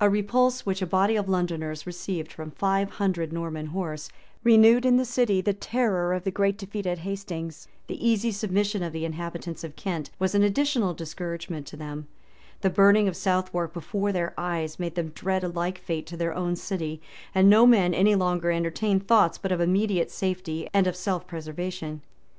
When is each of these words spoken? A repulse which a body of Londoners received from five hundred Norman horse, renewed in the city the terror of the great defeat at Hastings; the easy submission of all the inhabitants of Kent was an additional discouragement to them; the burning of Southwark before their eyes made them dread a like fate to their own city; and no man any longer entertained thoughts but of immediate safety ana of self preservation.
A 0.00 0.08
repulse 0.08 0.64
which 0.64 0.80
a 0.80 0.86
body 0.86 1.16
of 1.16 1.28
Londoners 1.28 1.86
received 1.86 2.32
from 2.32 2.50
five 2.50 2.92
hundred 2.92 3.30
Norman 3.30 3.66
horse, 3.66 4.08
renewed 4.42 4.86
in 4.86 4.96
the 4.96 5.04
city 5.04 5.42
the 5.42 5.52
terror 5.52 6.14
of 6.14 6.24
the 6.24 6.30
great 6.30 6.56
defeat 6.56 6.86
at 6.86 7.00
Hastings; 7.00 7.68
the 7.86 8.02
easy 8.08 8.32
submission 8.32 8.82
of 8.82 8.86
all 8.86 8.92
the 8.92 9.04
inhabitants 9.04 9.62
of 9.62 9.76
Kent 9.76 10.08
was 10.18 10.34
an 10.34 10.42
additional 10.42 10.94
discouragement 10.94 11.66
to 11.66 11.76
them; 11.76 12.06
the 12.62 12.70
burning 12.70 13.06
of 13.06 13.18
Southwark 13.18 13.74
before 13.74 14.12
their 14.12 14.32
eyes 14.38 14.78
made 14.78 14.94
them 14.94 15.10
dread 15.10 15.44
a 15.44 15.48
like 15.48 15.76
fate 15.76 16.06
to 16.06 16.16
their 16.16 16.32
own 16.34 16.56
city; 16.56 17.02
and 17.34 17.50
no 17.50 17.66
man 17.66 17.92
any 17.92 18.14
longer 18.14 18.50
entertained 18.50 19.06
thoughts 19.06 19.36
but 19.36 19.52
of 19.52 19.60
immediate 19.60 20.10
safety 20.10 20.70
ana 20.72 20.88
of 20.88 20.96
self 20.96 21.26
preservation. 21.26 22.00